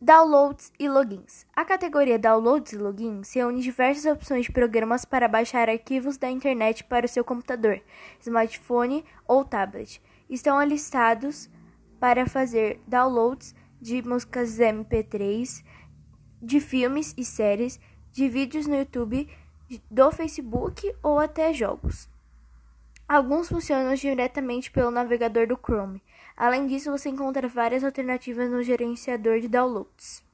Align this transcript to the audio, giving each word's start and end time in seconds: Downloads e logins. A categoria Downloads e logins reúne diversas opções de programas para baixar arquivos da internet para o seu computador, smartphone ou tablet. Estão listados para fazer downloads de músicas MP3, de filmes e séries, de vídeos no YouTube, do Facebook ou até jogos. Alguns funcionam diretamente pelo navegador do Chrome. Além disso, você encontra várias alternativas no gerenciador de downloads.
Downloads 0.00 0.72
e 0.78 0.88
logins. 0.88 1.44
A 1.56 1.64
categoria 1.64 2.20
Downloads 2.20 2.72
e 2.72 2.76
logins 2.76 3.32
reúne 3.32 3.60
diversas 3.60 4.04
opções 4.04 4.44
de 4.44 4.52
programas 4.52 5.04
para 5.04 5.26
baixar 5.26 5.68
arquivos 5.68 6.16
da 6.16 6.30
internet 6.30 6.84
para 6.84 7.04
o 7.04 7.08
seu 7.08 7.24
computador, 7.24 7.82
smartphone 8.20 9.04
ou 9.26 9.44
tablet. 9.44 10.00
Estão 10.30 10.62
listados 10.62 11.50
para 11.98 12.26
fazer 12.26 12.80
downloads 12.86 13.56
de 13.80 14.00
músicas 14.00 14.60
MP3, 14.60 15.64
de 16.40 16.60
filmes 16.60 17.12
e 17.18 17.24
séries, 17.24 17.80
de 18.12 18.28
vídeos 18.28 18.68
no 18.68 18.76
YouTube, 18.76 19.28
do 19.90 20.12
Facebook 20.12 20.94
ou 21.02 21.18
até 21.18 21.52
jogos. 21.52 22.08
Alguns 23.08 23.48
funcionam 23.48 23.94
diretamente 23.94 24.70
pelo 24.70 24.90
navegador 24.90 25.46
do 25.46 25.56
Chrome. 25.56 26.02
Além 26.36 26.66
disso, 26.66 26.90
você 26.90 27.08
encontra 27.08 27.48
várias 27.48 27.82
alternativas 27.82 28.50
no 28.50 28.62
gerenciador 28.62 29.40
de 29.40 29.48
downloads. 29.48 30.27